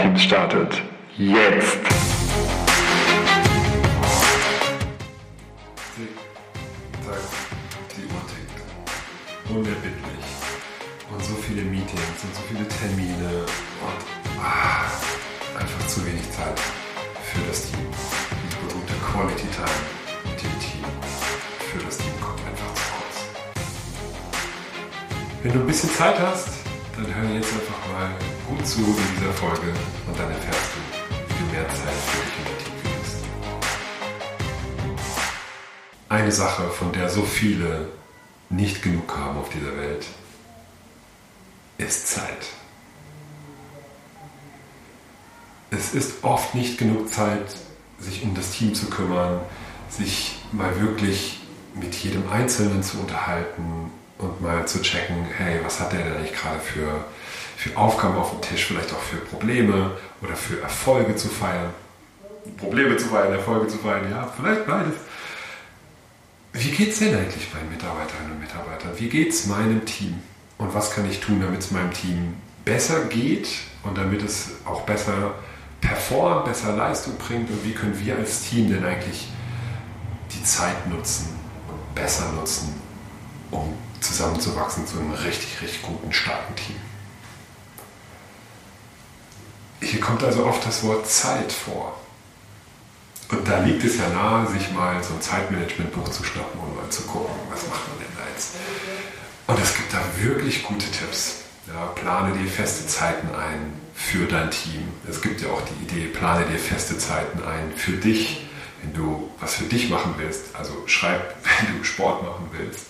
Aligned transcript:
Powerteams 0.00 0.22
startet 0.22 0.82
jetzt. 1.18 1.78
Tick-Tack, 5.94 7.24
die 7.96 8.04
Uhr 8.04 8.22
tickt. 8.30 8.60
Unerbittlich. 9.50 10.26
Und 11.12 11.24
so 11.24 11.34
viele 11.34 11.62
Meetings 11.62 12.24
und 12.24 12.34
so 12.34 12.40
viele 12.48 12.66
Termine 12.68 13.44
und 13.44 14.40
ah, 14.42 14.84
einfach 15.58 15.86
zu 15.86 16.06
wenig 16.06 16.30
Zeit 16.32 16.58
für 17.22 17.46
das 17.46 17.70
Team. 17.70 17.86
Die 18.32 18.56
berühmte 18.66 18.94
Quality 19.12 19.48
Time 19.48 19.80
mit 20.24 20.42
dem 20.42 20.60
Team 20.60 20.84
für 21.72 21.84
das 21.84 21.98
Team 21.98 22.12
kommt 22.20 22.40
einfach 22.46 22.72
zu 22.74 22.82
kurz. 22.94 23.16
Wenn 25.42 25.52
du 25.52 25.58
ein 25.58 25.66
bisschen 25.66 25.90
Zeit 25.90 26.18
hast, 26.18 26.48
dann 26.96 27.14
hör 27.14 27.34
jetzt 27.34 27.52
einfach 27.52 27.88
mal 27.92 28.39
gut 28.50 28.66
zu 28.66 28.80
in 28.80 29.20
dieser 29.20 29.32
Folge 29.32 29.72
und 30.06 30.18
dann 30.18 30.28
erfährst 30.28 30.70
du, 30.74 30.80
wie 31.28 31.38
du 31.38 31.52
mehr 31.52 31.68
Zeit 31.68 31.94
für 32.08 32.22
Team 32.34 32.74
findest. 32.82 33.16
Eine 36.08 36.32
Sache, 36.32 36.68
von 36.70 36.92
der 36.92 37.08
so 37.08 37.22
viele 37.22 37.88
nicht 38.48 38.82
genug 38.82 39.16
haben 39.16 39.38
auf 39.38 39.50
dieser 39.50 39.76
Welt, 39.76 40.04
ist 41.78 42.08
Zeit. 42.08 42.48
Es 45.70 45.94
ist 45.94 46.24
oft 46.24 46.54
nicht 46.56 46.76
genug 46.76 47.08
Zeit, 47.08 47.56
sich 48.00 48.24
um 48.24 48.34
das 48.34 48.50
Team 48.50 48.74
zu 48.74 48.86
kümmern, 48.86 49.40
sich 49.88 50.40
mal 50.50 50.80
wirklich 50.80 51.38
mit 51.74 51.94
jedem 51.94 52.28
Einzelnen 52.28 52.82
zu 52.82 52.98
unterhalten 52.98 53.92
und 54.18 54.40
mal 54.42 54.66
zu 54.66 54.82
checken, 54.82 55.24
hey, 55.36 55.60
was 55.62 55.78
hat 55.78 55.92
der 55.92 56.02
denn 56.02 56.16
eigentlich 56.16 56.34
gerade 56.34 56.58
für, 56.58 57.04
für 57.60 57.76
Aufgaben 57.76 58.16
auf 58.16 58.30
dem 58.30 58.40
Tisch, 58.40 58.64
vielleicht 58.64 58.90
auch 58.94 59.02
für 59.02 59.18
Probleme 59.18 59.90
oder 60.22 60.34
für 60.34 60.62
Erfolge 60.62 61.14
zu 61.14 61.28
feiern. 61.28 61.68
Probleme 62.56 62.96
zu 62.96 63.08
feiern, 63.08 63.34
Erfolge 63.34 63.68
zu 63.68 63.76
feiern, 63.76 64.10
ja, 64.10 64.32
vielleicht 64.34 64.66
beides. 64.66 64.94
Wie 66.54 66.70
geht 66.70 66.94
es 66.94 67.00
denn 67.00 67.14
eigentlich 67.14 67.52
meinen 67.52 67.70
Mitarbeiterinnen 67.70 68.32
und 68.32 68.40
Mitarbeitern? 68.40 68.92
Wie 68.96 69.10
geht 69.10 69.28
es 69.28 69.44
meinem 69.44 69.84
Team? 69.84 70.22
Und 70.56 70.72
was 70.72 70.90
kann 70.90 71.08
ich 71.10 71.20
tun, 71.20 71.42
damit 71.42 71.60
es 71.60 71.70
meinem 71.70 71.92
Team 71.92 72.34
besser 72.64 73.04
geht 73.04 73.48
und 73.82 73.98
damit 73.98 74.22
es 74.22 74.52
auch 74.64 74.80
besser 74.82 75.34
performt, 75.82 76.46
besser 76.46 76.74
Leistung 76.74 77.18
bringt? 77.18 77.50
Und 77.50 77.62
wie 77.62 77.72
können 77.72 77.98
wir 78.02 78.16
als 78.16 78.40
Team 78.40 78.70
denn 78.70 78.86
eigentlich 78.86 79.28
die 80.32 80.42
Zeit 80.44 80.88
nutzen 80.88 81.28
und 81.68 81.94
besser 81.94 82.32
nutzen, 82.32 82.80
um 83.50 83.74
zusammenzuwachsen 84.00 84.86
zu 84.86 84.98
einem 84.98 85.12
richtig, 85.12 85.60
richtig 85.60 85.82
guten, 85.82 86.10
starken 86.10 86.56
Team? 86.56 86.76
Hier 89.80 90.00
kommt 90.00 90.22
also 90.22 90.44
oft 90.44 90.64
das 90.66 90.82
Wort 90.84 91.08
Zeit 91.08 91.52
vor. 91.52 91.98
Und 93.30 93.46
da 93.46 93.60
liegt 93.60 93.84
es 93.84 93.96
ja 93.96 94.08
nahe, 94.08 94.46
sich 94.48 94.70
mal 94.72 95.02
so 95.02 95.14
ein 95.14 95.20
Zeitmanagement-Buch 95.20 96.08
zu 96.08 96.24
schnappen 96.24 96.60
und 96.60 96.76
mal 96.76 96.88
zu 96.90 97.02
gucken, 97.02 97.34
was 97.50 97.66
macht 97.68 97.88
man 97.88 97.98
denn 97.98 98.16
da 98.16 98.24
jetzt. 98.34 98.56
Und 99.46 99.60
es 99.62 99.74
gibt 99.74 99.92
da 99.92 100.00
wirklich 100.18 100.62
gute 100.64 100.90
Tipps. 100.90 101.36
Ja, 101.68 101.86
plane 101.94 102.36
dir 102.36 102.48
feste 102.48 102.86
Zeiten 102.86 103.28
ein 103.34 103.72
für 103.94 104.26
dein 104.26 104.50
Team. 104.50 104.88
Es 105.08 105.20
gibt 105.20 105.40
ja 105.40 105.48
auch 105.48 105.62
die 105.62 105.84
Idee, 105.84 106.06
plane 106.06 106.44
dir 106.46 106.58
feste 106.58 106.98
Zeiten 106.98 107.40
ein 107.44 107.72
für 107.76 107.92
dich, 107.92 108.46
wenn 108.82 108.92
du 108.92 109.30
was 109.40 109.54
für 109.54 109.64
dich 109.64 109.88
machen 109.88 110.14
willst. 110.16 110.56
Also 110.56 110.72
schreib, 110.86 111.36
wenn 111.44 111.78
du 111.78 111.84
Sport 111.84 112.22
machen 112.24 112.48
willst, 112.52 112.86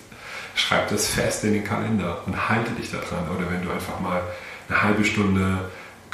schreib 0.55 0.89
das 0.89 1.07
fest 1.07 1.45
in 1.45 1.53
den 1.53 1.65
Kalender 1.65 2.23
und 2.27 2.49
halte 2.49 2.71
dich 2.73 2.91
daran. 2.91 3.29
Oder 3.37 3.51
wenn 3.51 3.63
du 3.63 3.71
einfach 3.71 4.01
mal 4.01 4.23
eine 4.69 4.83
halbe 4.83 5.05
Stunde 5.05 5.71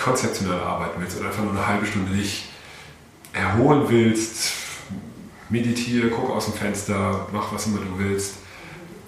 konzeptionell 0.06 0.60
arbeiten 0.60 1.00
willst 1.00 1.18
oder 1.18 1.28
einfach 1.28 1.42
nur 1.42 1.50
eine 1.50 1.66
halbe 1.66 1.84
Stunde 1.84 2.12
dich 2.12 2.44
erholen 3.32 3.86
willst, 3.88 4.52
meditiere, 5.48 6.10
guck 6.10 6.30
aus 6.30 6.44
dem 6.44 6.54
Fenster, 6.54 7.26
mach 7.32 7.52
was 7.52 7.66
immer 7.66 7.78
du 7.78 7.98
willst, 7.98 8.34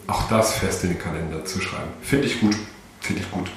auch 0.09 0.28
das 0.28 0.55
fest 0.55 0.83
in 0.83 0.91
den 0.91 0.99
Kalender 0.99 1.45
zu 1.45 1.61
schreiben. 1.61 1.91
Finde 2.03 2.27
ich 2.27 2.41
gut, 2.41 2.56
finde 3.00 3.23
ich 3.23 3.31
gut. 3.31 3.49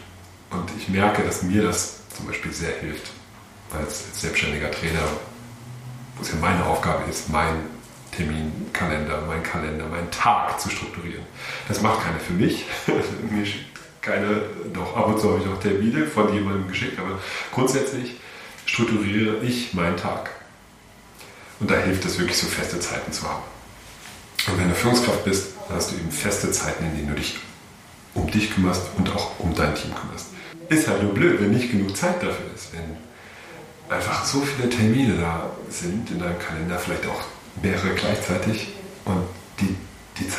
Und 0.51 0.69
ich 0.77 0.87
merke, 0.89 1.23
dass 1.23 1.41
mir 1.41 1.63
das 1.63 2.01
zum 2.15 2.27
Beispiel 2.27 2.53
sehr 2.53 2.73
hilft, 2.79 3.09
als 3.73 4.21
selbstständiger 4.21 4.69
Trainer, 4.69 5.07
wo 6.17 6.21
es 6.21 6.29
ja 6.29 6.35
meine 6.39 6.63
Aufgabe 6.65 7.09
ist, 7.09 7.29
mein 7.29 7.55
Terminkalender, 8.11 9.23
mein 9.27 9.41
Kalender, 9.41 9.87
meinen 9.87 10.11
Tag 10.11 10.59
zu 10.59 10.69
strukturieren. 10.69 11.23
Das 11.67 11.81
macht 11.81 12.03
keiner 12.03 12.19
für 12.19 12.33
mich. 12.33 12.65
mir 13.31 13.47
keine, 14.01 14.41
doch 14.73 14.95
ab 14.95 15.07
und 15.07 15.19
zu 15.19 15.31
habe 15.31 15.41
ich 15.41 15.47
auch 15.47 15.59
Termine 15.59 16.05
von 16.07 16.33
jemandem 16.33 16.67
geschickt, 16.67 16.99
aber 16.99 17.19
grundsätzlich 17.51 18.15
strukturiere 18.65 19.37
ich 19.43 19.73
meinen 19.73 19.97
Tag. 19.97 20.31
Und 21.59 21.69
da 21.69 21.75
hilft 21.75 22.03
es 22.05 22.17
wirklich 22.17 22.37
so 22.37 22.47
feste 22.47 22.79
Zeiten 22.79 23.11
zu 23.11 23.29
haben. 23.29 23.43
Und 24.47 24.59
wenn 24.59 24.69
du 24.69 24.75
Führungskraft 24.75 25.23
bist, 25.23 25.51
dann 25.67 25.77
hast 25.77 25.91
du 25.91 25.95
eben 25.95 26.11
feste 26.11 26.51
Zeiten, 26.51 26.85
in 26.85 26.95
denen 26.95 27.09
du 27.09 27.15
dich 27.15 27.37
um 28.13 28.29
dich 28.29 28.53
kümmerst 28.53 28.81
und 28.97 29.09
auch 29.15 29.39
um 29.39 29.53
dein 29.53 29.75
Team 29.75 29.93
kümmerst. 29.93 30.27
Ist 30.69 30.87
halt 30.87 31.03
nur 31.03 31.13
blöd, 31.13 31.39
wenn 31.39 31.51
nicht 31.51 31.71
genug 31.71 31.95
Zeit 31.95 32.15
dafür 32.17 32.45
ist. 32.55 32.73
Wenn 32.73 32.97
einfach 33.95 34.25
so 34.25 34.41
viele 34.41 34.69
Termine 34.69 35.17
da 35.17 35.49
sind 35.69 36.09
in 36.09 36.19
deinem 36.19 36.39
Kalender, 36.39 36.79
vielleicht 36.79 37.05
auch 37.05 37.23
mehrere 37.61 37.93
gleichzeitig 37.93 38.69
und 39.05 39.23
die, 39.59 39.75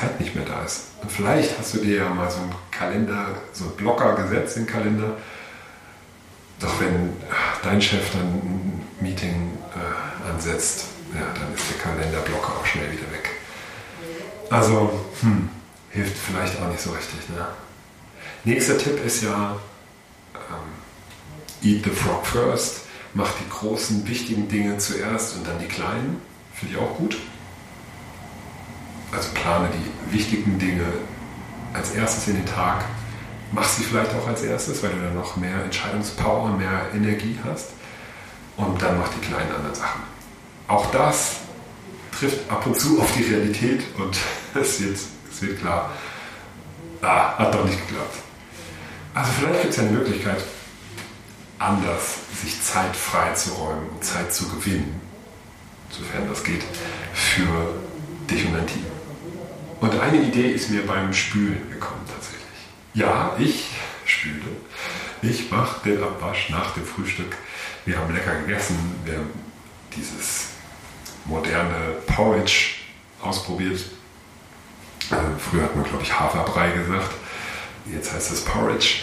Zeit 0.02 0.20
nicht 0.20 0.34
mehr 0.34 0.44
da 0.44 0.64
ist. 0.64 0.86
Und 1.00 1.12
vielleicht 1.12 1.58
hast 1.58 1.74
du 1.74 1.78
dir 1.78 1.96
ja 1.98 2.08
mal 2.08 2.30
so 2.30 2.38
einen 2.40 2.54
Kalender, 2.70 3.26
so 3.52 3.64
einen 3.64 3.76
Blocker 3.76 4.14
gesetzt, 4.14 4.56
den 4.56 4.66
Kalender. 4.66 5.16
Doch 6.58 6.80
wenn 6.80 7.12
dein 7.62 7.80
Chef 7.80 8.10
dann 8.12 8.22
ein 8.22 8.86
Meeting 9.00 9.52
äh, 9.74 10.28
ansetzt, 10.28 10.86
ja, 11.14 11.26
dann 11.38 11.54
ist 11.54 11.64
der 11.70 11.78
Kalenderblocker 11.78 12.52
auch 12.58 12.66
schnell 12.66 12.90
wieder 12.90 13.10
weg. 13.12 13.30
Also, 14.50 15.00
hm, 15.20 15.48
hilft 15.90 16.16
vielleicht 16.16 16.60
auch 16.60 16.68
nicht 16.68 16.80
so 16.80 16.90
richtig. 16.90 17.28
Ne? 17.28 17.46
Nächster 18.44 18.78
Tipp 18.78 19.04
ist 19.04 19.22
ja, 19.22 19.56
ähm, 20.34 21.68
eat 21.68 21.84
the 21.84 21.90
frog 21.90 22.26
first. 22.26 22.82
Mach 23.14 23.30
die 23.38 23.48
großen, 23.48 24.08
wichtigen 24.08 24.48
Dinge 24.48 24.78
zuerst 24.78 25.36
und 25.36 25.46
dann 25.46 25.58
die 25.58 25.66
kleinen. 25.66 26.20
Finde 26.54 26.74
ich 26.74 26.80
auch 26.80 26.96
gut. 26.96 27.16
Also 29.12 29.28
plane 29.34 29.68
die 29.68 30.12
wichtigen 30.12 30.58
Dinge 30.58 30.86
als 31.72 31.92
erstes 31.92 32.28
in 32.28 32.36
den 32.36 32.46
Tag. 32.46 32.84
Mach 33.52 33.68
sie 33.68 33.84
vielleicht 33.84 34.14
auch 34.14 34.26
als 34.26 34.42
erstes, 34.42 34.82
weil 34.82 34.90
du 34.90 35.00
dann 35.00 35.14
noch 35.14 35.36
mehr 35.36 35.62
Entscheidungspower, 35.62 36.48
mehr 36.56 36.86
Energie 36.94 37.38
hast. 37.44 37.70
Und 38.56 38.80
dann 38.80 38.98
mach 38.98 39.08
die 39.08 39.20
kleinen 39.20 39.54
anderen 39.54 39.74
Sachen. 39.74 40.02
Auch 40.68 40.90
das 40.90 41.36
trifft 42.18 42.50
ab 42.50 42.66
und 42.66 42.78
zu 42.78 43.00
auf 43.00 43.12
die 43.12 43.22
Realität 43.22 43.82
und 43.98 44.16
es 44.54 44.80
wird, 44.80 44.96
es 45.30 45.42
wird 45.42 45.58
klar, 45.60 45.90
ah, 47.02 47.38
hat 47.38 47.54
doch 47.54 47.64
nicht 47.64 47.86
geklappt. 47.86 48.16
Also 49.14 49.30
vielleicht 49.38 49.62
gibt 49.62 49.70
es 49.70 49.76
ja 49.76 49.82
eine 49.82 49.92
Möglichkeit, 49.92 50.42
anders 51.58 52.16
sich 52.42 52.62
Zeit 52.62 52.96
freizuräumen 52.96 53.88
und 53.90 54.04
Zeit 54.04 54.32
zu 54.32 54.48
gewinnen, 54.48 55.00
sofern 55.90 56.28
das 56.28 56.42
geht, 56.42 56.62
für 57.12 57.74
dich 58.28 58.46
und 58.46 58.54
dein 58.54 58.66
Team. 58.66 58.91
Und 59.82 59.98
eine 59.98 60.22
Idee 60.22 60.52
ist 60.52 60.70
mir 60.70 60.86
beim 60.86 61.12
Spülen 61.12 61.68
gekommen 61.68 62.02
tatsächlich. 62.06 62.40
Ja, 62.94 63.34
ich 63.36 63.66
spüle. 64.04 64.40
Ich 65.22 65.50
mache 65.50 65.90
den 65.90 66.00
Abwasch 66.00 66.50
nach 66.50 66.72
dem 66.74 66.86
Frühstück. 66.86 67.36
Wir 67.84 67.98
haben 67.98 68.14
lecker 68.14 68.32
gegessen. 68.42 68.76
Wir 69.04 69.14
haben 69.14 69.30
dieses 69.96 70.50
moderne 71.24 71.96
Porridge 72.06 72.76
ausprobiert. 73.22 73.80
Äh, 75.10 75.16
früher 75.36 75.64
hat 75.64 75.74
man, 75.74 75.84
glaube 75.84 76.04
ich, 76.04 76.16
Haferbrei 76.16 76.70
gesagt. 76.70 77.10
Jetzt 77.92 78.12
heißt 78.12 78.30
es 78.30 78.44
Porridge. 78.44 79.00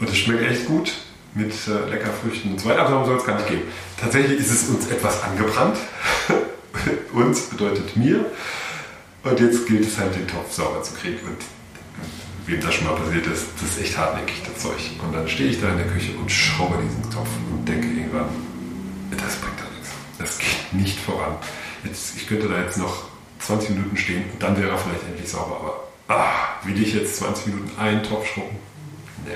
Und 0.00 0.08
es 0.08 0.16
schmeckt 0.16 0.50
echt 0.50 0.64
gut 0.64 0.94
mit 1.34 1.52
äh, 1.68 1.90
Leckerfrüchten 1.90 2.52
und 2.52 2.58
so 2.58 2.70
weiter. 2.70 2.80
Aber 2.80 2.90
darum 2.90 3.04
soll 3.04 3.18
es 3.18 3.26
gar 3.26 3.36
nicht 3.36 3.48
gehen. 3.48 3.62
Tatsächlich 4.00 4.40
ist 4.40 4.50
es 4.50 4.68
uns 4.70 4.86
etwas 4.90 5.22
angebrannt. 5.22 5.76
uns 7.12 7.50
bedeutet 7.50 7.94
mir. 7.98 8.24
Und 9.24 9.40
jetzt 9.40 9.66
gilt 9.66 9.86
es 9.86 9.98
halt, 9.98 10.14
den 10.14 10.26
Topf 10.26 10.52
sauber 10.52 10.82
zu 10.82 10.94
kriegen. 10.94 11.20
Und 11.26 11.38
wem 12.46 12.60
das 12.60 12.74
schon 12.74 12.86
mal 12.86 12.96
passiert 12.96 13.26
ist, 13.26 13.46
das 13.60 13.70
ist 13.70 13.80
echt 13.80 13.98
hartnäckig, 13.98 14.42
das 14.44 14.62
Zeug. 14.62 14.78
Und 15.04 15.12
dann 15.12 15.28
stehe 15.28 15.50
ich 15.50 15.60
da 15.60 15.70
in 15.70 15.76
der 15.76 15.86
Küche 15.86 16.12
und 16.18 16.30
schraube 16.30 16.78
diesen 16.82 17.10
Topf 17.10 17.28
und 17.50 17.66
denke 17.66 17.86
irgendwann, 17.86 18.28
das 19.10 19.36
bringt 19.36 19.60
doch 19.60 19.70
nichts. 19.72 19.90
Das 20.18 20.38
geht 20.38 20.72
nicht 20.72 20.98
voran. 20.98 21.36
Jetzt, 21.84 22.16
ich 22.16 22.26
könnte 22.26 22.48
da 22.48 22.60
jetzt 22.60 22.78
noch 22.78 23.04
20 23.40 23.70
Minuten 23.70 23.96
stehen 23.96 24.24
und 24.32 24.42
dann 24.42 24.56
wäre 24.56 24.70
er 24.70 24.78
vielleicht 24.78 25.04
endlich 25.04 25.28
sauber. 25.28 25.56
Aber 26.08 26.20
ah, 26.20 26.66
will 26.66 26.80
ich 26.80 26.94
jetzt 26.94 27.16
20 27.16 27.46
Minuten 27.46 27.78
einen 27.78 28.02
Topf 28.02 28.26
schrubben? 28.26 28.56
Nee. 29.24 29.32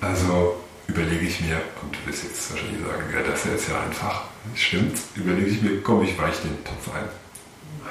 Also 0.00 0.56
überlege 0.86 1.26
ich 1.26 1.40
mir, 1.40 1.60
und 1.82 1.94
du 1.94 2.10
wirst 2.10 2.24
jetzt 2.24 2.50
wahrscheinlich 2.50 2.80
sagen, 2.80 3.04
ja, 3.12 3.22
das 3.22 3.44
ist 3.44 3.68
ja 3.68 3.80
einfach. 3.80 4.22
Stimmt. 4.54 4.98
Überlege 5.14 5.48
ich 5.48 5.62
mir, 5.62 5.82
komm, 5.82 6.02
ich 6.02 6.16
weiche 6.18 6.42
den 6.42 6.64
Topf 6.64 6.94
ein. 6.94 7.08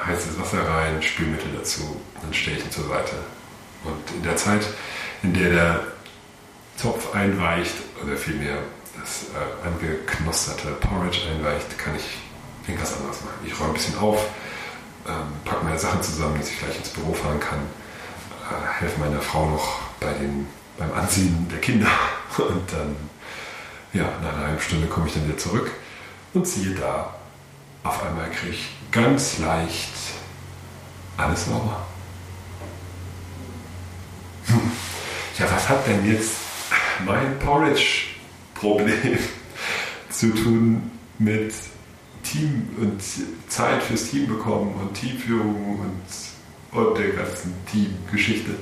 Heißes 0.06 0.40
Wasser 0.40 0.68
rein, 0.68 1.02
Spülmittel 1.02 1.50
dazu, 1.58 2.00
dann 2.22 2.34
stelle 2.34 2.58
ich 2.58 2.66
ihn 2.66 2.72
zur 2.72 2.88
Seite. 2.88 3.16
Und 3.84 4.16
in 4.16 4.24
der 4.24 4.36
Zeit, 4.36 4.66
in 5.24 5.34
der 5.34 5.50
der 5.50 5.84
Topf 6.82 7.14
einweicht 7.16 7.74
oder 8.04 8.16
vielmehr 8.16 8.58
das 9.00 9.26
äh, 9.34 9.68
angeknosterte 9.68 10.70
Porridge 10.80 11.22
einweicht, 11.30 11.78
kann 11.78 11.96
ich 11.96 12.18
irgendwas 12.68 12.98
anderes 12.98 13.22
machen. 13.22 13.40
Ich 13.46 13.60
räume 13.60 13.72
ein 13.72 13.74
bisschen 13.74 13.98
auf, 13.98 14.24
ähm, 15.08 15.14
packe 15.46 15.64
meine 15.64 15.80
Sachen 15.80 16.02
zusammen, 16.02 16.38
dass 16.40 16.50
ich 16.50 16.60
gleich 16.60 16.78
ins 16.78 16.90
Büro 16.90 17.14
fahren 17.14 17.40
kann, 17.40 17.60
äh, 18.50 18.82
helfe 18.82 19.00
meiner 19.00 19.22
Frau 19.22 19.50
noch 19.50 19.80
bei 20.00 20.14
den, 20.14 20.48
beim 20.78 20.94
Anziehen 20.94 21.48
der 21.52 21.60
Kinder 21.60 21.90
und 22.38 22.72
dann, 22.72 22.96
ja, 23.94 24.12
nach 24.22 24.34
einer 24.34 24.48
halben 24.48 24.62
Stunde 24.62 24.88
komme 24.88 25.08
ich 25.08 25.14
dann 25.14 25.28
wieder 25.28 25.38
zurück 25.38 25.72
und 26.34 26.48
siehe 26.48 26.76
da, 26.76 27.16
auf 27.83 28.03
einmal 28.03 28.29
kriege 28.29 28.53
ich 28.53 28.69
ganz 28.91 29.39
leicht 29.39 29.91
alles 31.18 31.45
sauber. 31.45 31.85
Ja, 35.38 35.45
was 35.51 35.69
hat 35.69 35.85
denn 35.88 36.09
jetzt 36.09 36.38
mein 37.06 37.38
Porridge-Problem 37.39 39.18
zu 40.09 40.33
tun 40.33 40.91
mit 41.19 41.53
Team 42.24 42.69
und 42.77 43.01
Zeit 43.47 43.83
fürs 43.83 44.09
Team 44.09 44.27
bekommen 44.27 44.74
und 44.81 44.94
Teamführung 44.94 45.79
und, 45.79 46.79
und 46.79 46.97
der 46.97 47.09
ganzen 47.09 47.53
Teamgeschichte? 47.71 48.56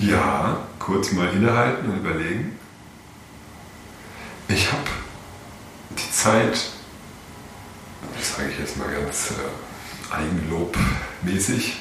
Ja, 0.00 0.66
kurz 0.78 1.12
mal 1.12 1.28
innehalten 1.32 1.90
und 1.90 1.98
überlegen. 1.98 2.58
Ich 4.48 4.70
habe 4.72 4.83
Zeit, 6.24 6.58
das 8.16 8.34
sage 8.34 8.48
ich 8.50 8.58
jetzt 8.58 8.78
mal 8.78 8.88
ganz 8.90 9.32
äh, 9.32 10.14
eigenlobmäßig, 10.14 11.76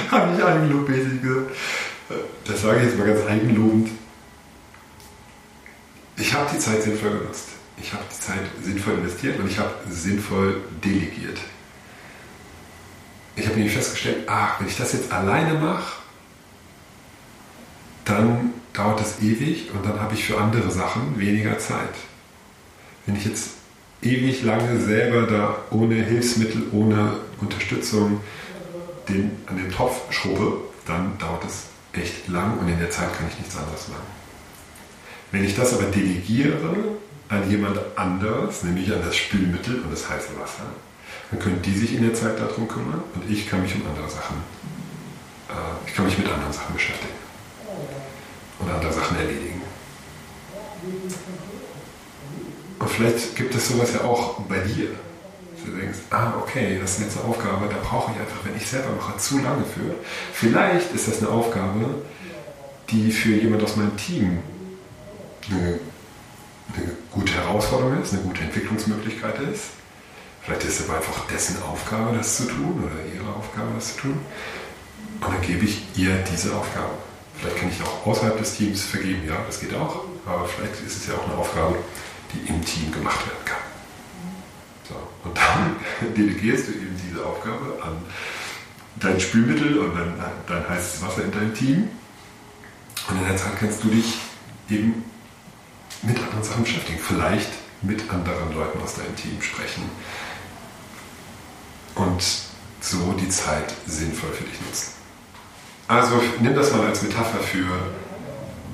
habe 0.10 0.34
ich 0.34 0.42
eigenlobmäßig 0.42 1.20
gesagt. 1.20 1.50
Das 2.46 2.62
sage 2.62 2.78
ich 2.78 2.84
jetzt 2.84 2.98
mal 2.98 3.06
ganz 3.06 3.26
eigenlobend. 3.26 3.90
Ich 6.16 6.32
habe 6.32 6.48
die 6.50 6.58
Zeit 6.58 6.82
sinnvoll 6.82 7.18
genutzt. 7.18 7.48
Ich 7.76 7.92
habe 7.92 8.04
die 8.10 8.18
Zeit 8.18 8.40
sinnvoll 8.62 8.94
investiert 8.94 9.38
und 9.38 9.50
ich 9.50 9.58
habe 9.58 9.74
sinnvoll 9.90 10.62
delegiert. 10.82 11.38
Ich 13.34 13.44
habe 13.44 13.56
nämlich 13.56 13.74
festgestellt, 13.74 14.26
ach, 14.26 14.58
wenn 14.58 14.68
ich 14.68 14.78
das 14.78 14.94
jetzt 14.94 15.12
alleine 15.12 15.52
mache, 15.52 16.00
dann 18.06 18.45
dauert 18.76 19.00
das 19.00 19.20
ewig 19.22 19.70
und 19.72 19.84
dann 19.84 20.00
habe 20.00 20.14
ich 20.14 20.24
für 20.24 20.38
andere 20.38 20.70
Sachen 20.70 21.18
weniger 21.18 21.58
Zeit. 21.58 21.94
Wenn 23.06 23.16
ich 23.16 23.24
jetzt 23.24 23.50
ewig 24.02 24.42
lange 24.42 24.80
selber 24.80 25.22
da 25.22 25.56
ohne 25.70 25.94
Hilfsmittel, 25.94 26.64
ohne 26.72 27.16
Unterstützung 27.40 28.20
den, 29.08 29.30
an 29.46 29.56
den 29.56 29.70
Topf 29.70 30.12
schrubbe, 30.12 30.58
dann 30.86 31.16
dauert 31.18 31.44
es 31.44 31.64
echt 31.92 32.28
lang 32.28 32.58
und 32.58 32.68
in 32.68 32.78
der 32.78 32.90
Zeit 32.90 33.12
kann 33.16 33.26
ich 33.30 33.38
nichts 33.38 33.56
anderes 33.56 33.88
machen. 33.88 34.06
Wenn 35.32 35.44
ich 35.44 35.56
das 35.56 35.72
aber 35.72 35.84
delegiere 35.84 36.74
an 37.28 37.50
jemand 37.50 37.78
anderes, 37.96 38.62
nämlich 38.62 38.92
an 38.92 39.00
das 39.04 39.16
Spülmittel 39.16 39.80
und 39.80 39.90
das 39.90 40.08
heiße 40.08 40.28
Wasser, 40.38 40.66
dann 41.30 41.40
können 41.40 41.62
die 41.62 41.72
sich 41.72 41.94
in 41.94 42.02
der 42.02 42.14
Zeit 42.14 42.38
darum 42.38 42.68
kümmern 42.68 43.02
und 43.14 43.30
ich 43.30 43.48
kann 43.48 43.62
mich 43.62 43.74
um 43.74 43.82
andere 43.86 44.08
Sachen, 44.08 44.36
äh, 45.48 45.88
ich 45.88 45.94
kann 45.94 46.04
mich 46.04 46.18
mit 46.18 46.28
anderen 46.28 46.52
Sachen 46.52 46.74
beschäftigen 46.74 47.25
und 48.58 48.70
andere 48.70 48.92
Sachen 48.92 49.16
erledigen. 49.16 49.62
Und 52.78 52.90
vielleicht 52.90 53.36
gibt 53.36 53.54
es 53.54 53.68
sowas 53.68 53.92
ja 53.94 54.02
auch 54.02 54.40
bei 54.42 54.58
dir 54.58 54.90
du 55.66 55.76
denkst, 55.76 55.98
ah, 56.10 56.34
okay, 56.40 56.78
das 56.80 56.92
ist 56.92 57.00
jetzt 57.00 57.18
eine 57.18 57.28
Aufgabe, 57.28 57.68
da 57.68 57.76
brauche 57.82 58.12
ich 58.12 58.20
einfach, 58.20 58.44
wenn 58.44 58.56
ich 58.56 58.66
selber 58.66 58.90
mache, 58.96 59.16
zu 59.18 59.38
lange 59.38 59.64
für. 59.64 59.94
Vielleicht 60.32 60.94
ist 60.94 61.08
das 61.08 61.18
eine 61.18 61.30
Aufgabe, 61.30 62.02
die 62.90 63.10
für 63.10 63.34
jemand 63.34 63.62
aus 63.62 63.76
meinem 63.76 63.96
Team 63.96 64.38
eine, 65.50 65.78
eine 66.74 66.92
gute 67.10 67.34
Herausforderung 67.34 68.00
ist, 68.02 68.12
eine 68.12 68.22
gute 68.22 68.42
Entwicklungsmöglichkeit 68.42 69.38
ist. 69.52 69.64
Vielleicht 70.42 70.64
ist 70.64 70.80
es 70.80 70.88
aber 70.88 70.98
einfach 70.98 71.26
dessen 71.26 71.60
Aufgabe, 71.62 72.16
das 72.16 72.36
zu 72.36 72.44
tun 72.44 72.84
oder 72.84 72.94
ihre 73.12 73.34
Aufgabe, 73.34 73.68
das 73.74 73.94
zu 73.94 74.02
tun. 74.02 74.20
Und 75.20 75.34
dann 75.34 75.42
gebe 75.42 75.64
ich 75.64 75.82
ihr 75.96 76.16
diese 76.32 76.54
Aufgabe. 76.54 76.92
Vielleicht 77.38 77.56
kann 77.58 77.70
ich 77.70 77.82
auch 77.82 78.06
außerhalb 78.06 78.38
des 78.38 78.56
Teams 78.56 78.82
vergeben, 78.82 79.26
ja, 79.26 79.36
das 79.46 79.60
geht 79.60 79.74
auch. 79.74 80.04
Aber 80.24 80.46
vielleicht 80.46 80.80
ist 80.86 80.96
es 80.96 81.06
ja 81.06 81.14
auch 81.14 81.24
eine 81.24 81.36
Aufgabe, 81.36 81.76
die 82.32 82.48
im 82.48 82.64
Team 82.64 82.90
gemacht 82.92 83.26
werden 83.26 83.44
kann. 83.44 83.58
So. 84.88 84.94
Und 85.24 85.36
dann 85.36 85.76
delegierst 86.16 86.68
du 86.68 86.72
eben 86.72 86.96
diese 87.08 87.24
Aufgabe 87.24 87.78
an 87.82 87.96
dein 88.96 89.20
Spülmittel 89.20 89.78
und 89.78 89.94
dein, 89.94 90.14
dein 90.46 90.68
heißes 90.68 91.02
Wasser 91.02 91.24
in 91.24 91.32
deinem 91.32 91.54
Team. 91.54 91.88
Und 93.08 93.18
in 93.18 93.26
der 93.28 93.36
Zeit 93.36 93.58
kannst 93.58 93.84
du 93.84 93.88
dich 93.88 94.14
eben 94.70 95.04
mit 96.02 96.18
anderen 96.18 96.42
Sachen 96.42 96.64
beschäftigen. 96.64 96.98
Vielleicht 96.98 97.50
mit 97.82 98.10
anderen 98.10 98.54
Leuten 98.54 98.80
aus 98.82 98.94
deinem 98.94 99.14
Team 99.16 99.40
sprechen. 99.40 99.82
Und 101.94 102.22
so 102.80 103.12
die 103.12 103.28
Zeit 103.28 103.74
sinnvoll 103.86 104.32
für 104.32 104.44
dich 104.44 104.60
nutzen. 104.60 104.92
Also 105.88 106.20
nimm 106.40 106.54
das 106.54 106.72
mal 106.72 106.86
als 106.86 107.02
Metapher 107.02 107.38
für 107.38 107.66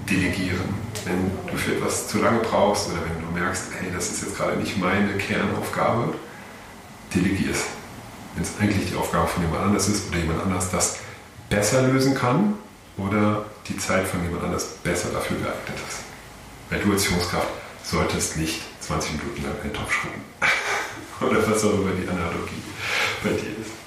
Delegieren 0.09 0.83
wenn 1.05 1.31
du 1.51 1.57
für 1.57 1.73
etwas 1.73 2.09
zu 2.09 2.19
lange 2.19 2.41
brauchst 2.41 2.89
oder 2.89 2.99
wenn 3.05 3.21
du 3.25 3.41
merkst, 3.41 3.65
hey, 3.79 3.91
das 3.95 4.11
ist 4.11 4.23
jetzt 4.23 4.37
gerade 4.37 4.57
nicht 4.57 4.79
meine 4.79 5.15
Kernaufgabe, 5.15 6.15
delegier 7.15 7.51
es. 7.51 7.65
Wenn 8.35 8.45
es 8.45 8.53
eigentlich 8.61 8.91
die 8.91 8.97
Aufgabe 8.97 9.27
von 9.27 9.43
jemand 9.43 9.63
anders 9.63 9.89
ist 9.89 10.09
oder 10.09 10.19
jemand 10.19 10.43
anders 10.43 10.71
das 10.71 10.99
besser 11.51 11.83
lösen 11.83 12.15
kann 12.15 12.55
oder 12.97 13.45
die 13.69 13.77
Zeit 13.77 14.07
von 14.07 14.23
jemand 14.23 14.45
anders 14.45 14.65
besser 14.83 15.11
dafür 15.11 15.37
geeignet 15.37 15.79
ist. 15.89 15.99
Weil 16.71 16.81
du 16.81 16.93
als 16.93 17.05
Führungskraft 17.05 17.49
solltest 17.85 18.37
nicht 18.39 18.63
20 18.81 19.13
Minuten 19.19 19.43
lang 19.43 19.61
einen 19.63 19.73
Topf 19.73 19.93
schrubben. 19.93 20.23
oder 21.21 21.51
was 21.51 21.65
auch 21.65 21.75
immer 21.75 21.91
die 21.91 22.09
Analogie 22.09 22.63
bei 23.23 23.31
dir 23.31 23.61
ist. 23.61 23.82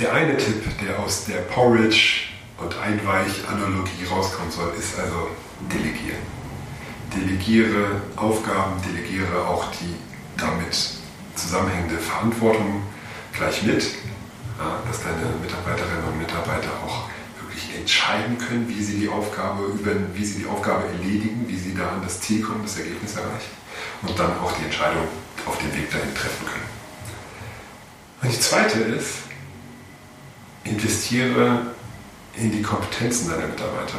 Der 0.00 0.12
eine 0.12 0.36
Tipp, 0.36 0.62
der 0.80 0.96
aus 1.00 1.24
der 1.24 1.38
Porridge 1.38 2.28
und 2.58 2.76
Einweich-Analogie 2.78 4.04
rauskommen 4.08 4.52
soll, 4.52 4.72
ist 4.78 4.96
also 4.96 5.30
delegieren. 5.72 6.22
Delegiere 7.16 8.00
Aufgaben, 8.14 8.80
delegiere 8.82 9.44
auch 9.48 9.66
die 9.72 9.96
damit 10.36 10.90
zusammenhängende 11.34 11.98
Verantwortung 11.98 12.82
gleich 13.32 13.64
mit, 13.64 13.82
dass 14.86 15.02
deine 15.02 15.34
Mitarbeiterinnen 15.42 16.04
und 16.12 16.18
Mitarbeiter 16.18 16.70
auch 16.86 17.08
wirklich 17.40 17.76
entscheiden 17.76 18.38
können, 18.38 18.68
wie 18.68 18.82
sie 18.82 19.00
die 19.00 19.08
Aufgabe 19.08 19.64
wie 20.14 20.24
sie 20.24 20.40
die 20.40 20.46
Aufgabe 20.46 20.84
erledigen, 20.88 21.44
wie 21.48 21.56
sie 21.56 21.74
da 21.74 21.88
an 21.88 22.02
das 22.04 22.20
Ziel 22.20 22.42
kommen, 22.42 22.62
das 22.62 22.78
Ergebnis 22.78 23.16
erreichen 23.16 23.50
und 24.02 24.16
dann 24.16 24.38
auch 24.38 24.52
die 24.52 24.64
Entscheidung 24.64 25.08
auf 25.44 25.58
dem 25.58 25.74
Weg 25.74 25.90
dahin 25.90 26.14
treffen 26.14 26.46
können. 26.46 26.68
Und 28.22 28.32
die 28.32 28.40
zweite 28.40 28.78
ist, 28.80 29.27
investiere 30.70 31.66
in 32.36 32.52
die 32.52 32.62
Kompetenzen 32.62 33.30
deiner 33.30 33.46
Mitarbeiter. 33.46 33.98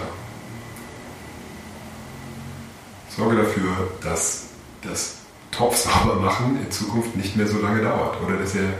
Sorge 3.16 3.38
dafür, 3.38 3.92
dass 4.02 4.46
das 4.82 5.16
Topf 5.52 5.76
sauber 5.76 6.16
machen 6.16 6.60
in 6.64 6.72
Zukunft 6.72 7.16
nicht 7.16 7.36
mehr 7.36 7.48
so 7.48 7.60
lange 7.60 7.82
dauert. 7.82 8.22
Oder 8.22 8.38
dass 8.38 8.56
ihr, 8.56 8.74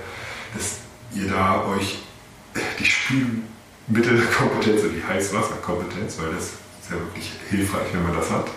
dass 0.56 0.78
ihr 1.14 1.30
da 1.30 1.66
euch 1.66 2.00
die 2.80 2.86
Spülmittelkompetenz 2.86 4.82
oder 4.82 4.94
die 4.94 5.04
Heißwasserkompetenz, 5.04 6.18
weil 6.20 6.34
das 6.34 6.46
ist 6.46 6.90
ja 6.90 6.96
wirklich 6.98 7.32
hilfreich, 7.50 7.88
wenn 7.92 8.04
man 8.04 8.16
das 8.16 8.30
hat, 8.30 8.48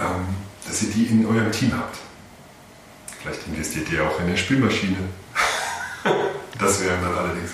ähm, 0.00 0.26
dass 0.66 0.82
ihr 0.82 0.90
die 0.90 1.04
in 1.06 1.26
eurem 1.26 1.52
Team 1.52 1.72
habt. 1.76 1.98
Vielleicht 3.20 3.46
investiert 3.46 3.90
ihr 3.90 4.04
auch 4.06 4.18
in 4.20 4.26
eine 4.26 4.36
Spülmaschine. 4.36 4.96
Das 6.64 6.80
wären 6.80 7.02
dann 7.02 7.14
allerdings 7.14 7.50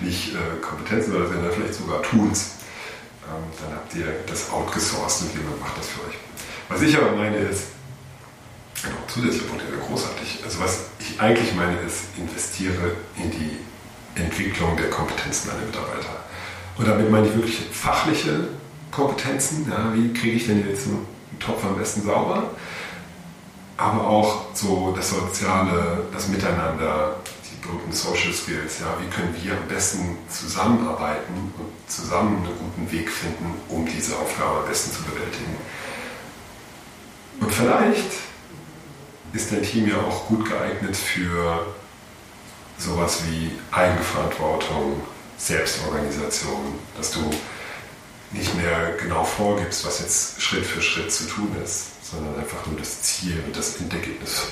nicht 0.00 0.34
äh, 0.34 0.60
Kompetenzen, 0.60 1.12
sondern 1.12 1.28
das 1.28 1.32
wären 1.32 1.44
dann 1.44 1.54
vielleicht 1.54 1.74
sogar 1.74 2.02
Tools 2.02 2.54
ähm, 3.28 3.44
dann 3.60 3.76
habt 3.76 3.94
ihr 3.94 4.06
das 4.26 4.50
outgesourced 4.50 5.22
und 5.22 5.34
jemand 5.38 5.60
macht 5.60 5.78
das 5.78 5.88
für 5.88 6.00
euch. 6.06 6.16
Was 6.68 6.82
ich 6.82 6.96
aber 6.96 7.12
meine 7.12 7.36
ist, 7.36 7.68
genau, 8.82 8.96
zusätzliche 9.08 9.46
Punkte 9.46 9.64
großartig. 9.86 10.40
Also 10.44 10.60
was 10.60 10.86
ich 10.98 11.20
eigentlich 11.20 11.54
meine 11.54 11.78
ist, 11.80 12.04
investiere 12.16 12.96
in 13.16 13.30
die 13.30 13.58
Entwicklung 14.20 14.76
der 14.76 14.90
Kompetenzen 14.90 15.50
deiner 15.50 15.66
Mitarbeiter. 15.66 16.24
Und 16.76 16.88
damit 16.88 17.10
meine 17.10 17.26
ich 17.28 17.34
wirklich 17.34 17.58
fachliche 17.72 18.48
Kompetenzen. 18.90 19.70
Ja, 19.70 19.92
wie 19.94 20.12
kriege 20.12 20.36
ich 20.36 20.46
denn 20.46 20.68
jetzt 20.68 20.86
einen 20.86 21.06
Topf 21.38 21.64
am 21.64 21.76
besten 21.76 22.02
sauber? 22.02 22.50
Aber 23.76 24.06
auch 24.06 24.46
so 24.54 24.92
das 24.96 25.10
Soziale, 25.10 26.06
das 26.12 26.28
Miteinander, 26.28 27.16
berühmten 27.64 27.92
Social 27.92 28.32
Skills. 28.32 28.80
Ja, 28.80 28.96
wie 29.00 29.08
können 29.08 29.34
wir 29.42 29.52
am 29.52 29.68
besten 29.68 30.18
zusammenarbeiten 30.28 31.52
und 31.58 31.90
zusammen 31.90 32.44
einen 32.44 32.58
guten 32.58 32.92
Weg 32.92 33.10
finden, 33.10 33.54
um 33.68 33.86
diese 33.86 34.16
Aufgabe 34.16 34.60
am 34.60 34.68
besten 34.68 34.92
zu 34.92 35.02
bewältigen. 35.02 35.56
Und 37.40 37.52
vielleicht 37.52 38.10
ist 39.32 39.50
dein 39.50 39.62
Team 39.62 39.88
ja 39.88 40.00
auch 40.00 40.26
gut 40.28 40.48
geeignet 40.48 40.96
für 40.96 41.66
sowas 42.78 43.22
wie 43.26 43.50
Eigenverantwortung, 43.72 45.00
Selbstorganisation, 45.36 46.78
dass 46.96 47.10
du 47.10 47.30
nicht 48.32 48.54
mehr 48.56 48.96
genau 49.00 49.24
vorgibst, 49.24 49.86
was 49.86 50.00
jetzt 50.00 50.40
Schritt 50.40 50.64
für 50.64 50.82
Schritt 50.82 51.12
zu 51.12 51.26
tun 51.26 51.54
ist, 51.62 52.04
sondern 52.10 52.38
einfach 52.38 52.66
nur 52.66 52.78
das 52.78 53.02
Ziel 53.02 53.42
und 53.46 53.56
das 53.56 53.76
Endergebnis 53.76 54.48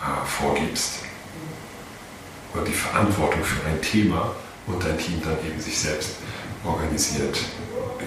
äh, 0.00 0.26
vorgibst. 0.26 0.94
Und 2.54 2.68
die 2.68 2.72
Verantwortung 2.72 3.42
für 3.42 3.66
ein 3.66 3.80
Thema 3.80 4.34
und 4.66 4.82
dein 4.84 4.98
Team 4.98 5.20
dann 5.24 5.38
eben 5.46 5.60
sich 5.60 5.78
selbst 5.78 6.16
organisiert, 6.64 7.38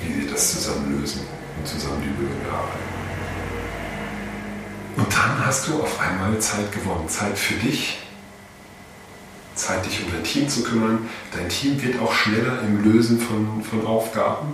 wie 0.01 0.21
sie 0.21 0.27
das 0.27 0.53
zusammen 0.53 0.99
lösen 0.99 1.21
und 1.57 1.67
zusammen 1.67 2.01
die 2.01 2.21
Lösung 2.21 2.41
erarbeiten. 2.45 2.95
Und 4.97 5.13
dann 5.13 5.45
hast 5.45 5.67
du 5.67 5.81
auf 5.81 5.99
einmal 5.99 6.37
Zeit 6.39 6.71
gewonnen. 6.71 7.09
Zeit 7.09 7.37
für 7.37 7.55
dich, 7.55 7.99
Zeit, 9.55 9.85
dich 9.85 10.03
um 10.05 10.11
dein 10.11 10.23
Team 10.23 10.47
zu 10.47 10.63
kümmern. 10.63 11.09
Dein 11.35 11.49
Team 11.49 11.81
wird 11.81 11.99
auch 11.99 12.13
schneller 12.13 12.61
im 12.61 12.83
Lösen 12.83 13.19
von, 13.19 13.63
von 13.63 13.85
Aufgaben. 13.85 14.53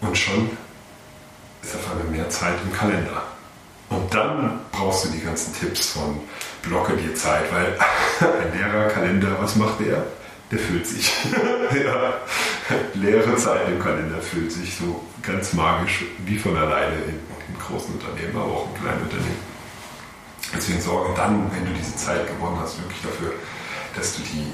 Und 0.00 0.16
schon 0.16 0.50
ist 1.62 1.74
auf 1.74 1.90
einmal 1.90 2.06
mehr 2.06 2.28
Zeit 2.28 2.54
im 2.64 2.72
Kalender. 2.72 3.22
Und 3.90 4.14
dann 4.14 4.60
brauchst 4.72 5.04
du 5.04 5.08
die 5.10 5.20
ganzen 5.20 5.54
Tipps 5.54 5.90
von 5.90 6.20
blocke 6.62 6.96
dir 6.96 7.14
Zeit, 7.14 7.44
weil 7.52 7.76
ein 8.42 8.58
leerer 8.58 8.88
Kalender, 8.88 9.36
was 9.40 9.56
macht 9.56 9.80
der? 9.80 10.04
Der 10.50 10.58
füllt 10.58 10.86
sich. 10.86 11.12
ja. 11.84 12.14
Leere 12.94 13.36
Zeit 13.36 13.68
im 13.68 13.80
Kalender 13.80 14.20
füllt 14.20 14.50
sich 14.50 14.76
so 14.76 15.04
ganz 15.22 15.52
magisch 15.52 16.04
wie 16.24 16.38
von 16.38 16.56
alleine 16.56 16.94
in, 17.06 17.20
in 17.48 17.58
großen 17.60 17.94
Unternehmen, 17.94 18.34
aber 18.34 18.52
auch 18.52 18.68
in 18.74 18.82
kleinen 18.82 19.02
Unternehmen. 19.02 19.50
Deswegen 20.54 20.80
sorge 20.80 21.14
dann, 21.14 21.50
wenn 21.52 21.66
du 21.66 21.72
diese 21.72 21.94
Zeit 21.96 22.26
gewonnen 22.26 22.58
hast, 22.60 22.80
wirklich 22.80 23.02
dafür, 23.02 23.32
dass 23.96 24.16
du 24.16 24.22
die, 24.22 24.52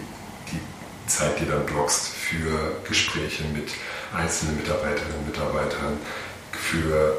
die 0.53 0.61
Zeit 1.07 1.41
dir 1.41 1.47
dann 1.47 1.65
blockst 1.65 2.09
für 2.09 2.77
Gespräche 2.87 3.45
mit 3.55 3.71
einzelnen 4.15 4.57
Mitarbeiterinnen 4.57 5.19
und 5.19 5.27
Mitarbeitern, 5.27 5.99
für 6.53 7.17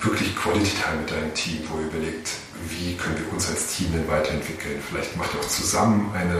wirklich 0.00 0.36
Quality 0.36 0.70
Time 0.70 1.00
mit 1.02 1.10
deinem 1.10 1.34
Team, 1.34 1.60
wo 1.68 1.78
ihr 1.78 1.86
überlegt, 1.86 2.30
wie 2.68 2.96
können 2.96 3.18
wir 3.18 3.32
uns 3.32 3.48
als 3.48 3.76
Team 3.76 3.92
denn 3.92 4.08
weiterentwickeln. 4.08 4.80
Vielleicht 4.88 5.16
macht 5.16 5.34
ihr 5.34 5.40
auch 5.40 5.48
zusammen 5.48 6.10
eine, 6.14 6.36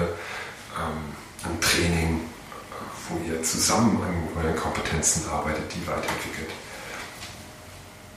ähm, 0.77 1.15
ein 1.45 1.61
Training, 1.61 2.21
wo 3.09 3.19
ihr 3.27 3.43
zusammen 3.43 4.01
an 4.03 4.43
euren 4.43 4.57
Kompetenzen 4.57 5.29
arbeitet, 5.29 5.65
die 5.75 5.87
weiterentwickelt. 5.87 6.51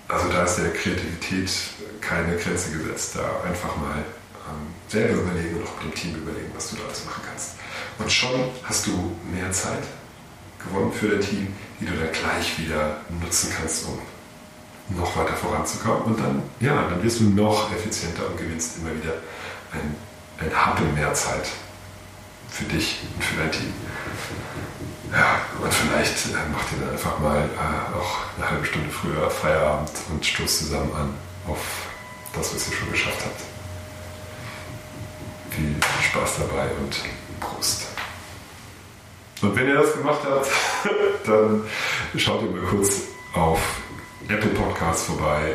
Also 0.07 0.27
da 0.29 0.43
ist 0.43 0.57
der 0.57 0.73
Kreativität 0.73 1.49
keine 2.01 2.35
Grenze 2.35 2.71
gesetzt. 2.71 3.15
Da 3.15 3.47
einfach 3.47 3.75
mal 3.77 3.97
ähm, 3.97 4.67
selber 4.89 5.21
überlegen 5.21 5.57
und 5.57 5.67
auch 5.67 5.83
mit 5.83 5.93
dem 5.93 5.95
Team 5.95 6.15
überlegen, 6.15 6.51
was 6.53 6.69
du 6.69 6.75
da 6.75 6.83
alles 6.83 7.05
machen 7.05 7.23
kannst. 7.25 7.51
Und 7.97 8.11
schon 8.11 8.51
hast 8.63 8.87
du 8.87 9.15
mehr 9.31 9.51
Zeit 9.51 9.83
gewonnen 10.63 10.91
für 10.91 11.07
dein 11.07 11.21
Team, 11.21 11.53
die 11.79 11.85
du 11.85 11.93
dann 11.93 12.11
gleich 12.11 12.59
wieder 12.59 12.97
nutzen 13.21 13.51
kannst, 13.57 13.85
um 13.85 13.99
noch 14.89 15.15
weiter 15.15 15.33
voranzukommen. 15.33 16.03
Und 16.03 16.19
dann, 16.19 16.43
ja, 16.59 16.87
dann 16.89 17.01
wirst 17.03 17.19
du 17.19 17.25
noch 17.25 17.71
effizienter 17.71 18.27
und 18.27 18.37
gewinnst 18.37 18.77
immer 18.77 18.93
wieder 18.95 19.13
ein, 19.71 19.95
ein 20.39 20.53
Happen 20.53 20.93
mehr 20.93 21.13
Zeit 21.13 21.49
für 22.49 22.65
dich 22.65 22.99
und 23.15 23.23
für 23.23 23.37
dein 23.37 23.51
Team. 23.51 23.73
Ja, 25.11 25.41
und 25.61 25.73
vielleicht 25.73 26.27
äh, 26.27 26.49
macht 26.51 26.67
ihr 26.71 26.85
dann 26.85 26.91
einfach 26.91 27.19
mal 27.19 27.37
äh, 27.37 27.97
auch 27.97 28.19
eine 28.37 28.49
halbe 28.49 28.65
Stunde 28.65 28.89
früher 28.89 29.29
Feierabend 29.29 29.91
und 30.09 30.25
stoßt 30.25 30.59
zusammen 30.59 30.91
an 30.95 31.13
auf 31.47 31.59
das, 32.33 32.55
was 32.55 32.69
ihr 32.69 32.75
schon 32.75 32.91
geschafft 32.91 33.19
habt. 33.25 33.41
Viel 35.49 35.75
Spaß 36.09 36.37
dabei 36.39 36.69
und 36.79 36.95
Prost. 37.41 37.87
Und 39.41 39.55
wenn 39.55 39.67
ihr 39.67 39.75
das 39.75 39.93
gemacht 39.93 40.21
habt, 40.23 40.47
dann 41.25 41.63
schaut 42.15 42.43
ihr 42.43 42.51
mal 42.51 42.61
kurz 42.61 43.01
auf 43.33 43.59
Apple 44.31 44.51
Podcasts 44.51 45.05
vorbei 45.05 45.53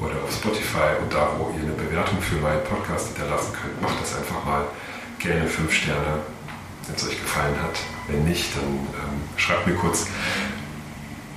oder 0.00 0.14
auf 0.24 0.32
Spotify 0.32 0.96
und 1.02 1.12
da, 1.12 1.30
wo 1.38 1.50
ihr 1.56 1.62
eine 1.62 1.72
Bewertung 1.72 2.20
für 2.22 2.36
meinen 2.36 2.62
Podcast 2.64 3.08
hinterlassen 3.08 3.52
könnt, 3.52 3.80
macht 3.82 4.00
das 4.00 4.16
einfach 4.16 4.44
mal 4.44 4.64
gerne 5.18 5.46
5 5.46 5.72
Sterne, 5.72 6.20
wenn 6.86 6.96
es 6.96 7.06
euch 7.06 7.20
gefallen 7.20 7.54
hat. 7.62 7.78
Wenn 8.08 8.24
nicht, 8.24 8.56
dann 8.56 8.64
ähm, 8.64 9.20
schreibt 9.36 9.66
mir 9.66 9.74
kurz 9.74 10.06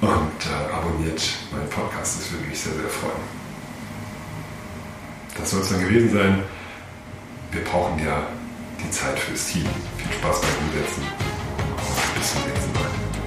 und 0.02 0.10
äh, 0.10 0.74
abonniert 0.74 1.22
meinen 1.52 1.70
Podcast. 1.70 2.20
Das 2.20 2.32
würde 2.32 2.46
mich 2.46 2.60
sehr, 2.60 2.74
sehr 2.74 2.90
freuen. 2.90 3.44
Das 5.38 5.52
soll 5.52 5.62
es 5.62 5.70
dann 5.70 5.82
gewesen 5.82 6.12
sein. 6.12 6.44
Wir 7.52 7.64
brauchen 7.64 8.04
ja 8.04 8.28
die 8.82 8.90
Zeit 8.92 9.20
fürs 9.20 9.48
Team. 9.48 9.66
Viel 9.98 10.14
Spaß 10.14 10.42
beim 10.42 10.68
Umsetzen. 10.68 11.04
Bis 12.16 12.34
zum 12.34 12.42
nächsten 12.42 12.74
Mal. 12.74 13.23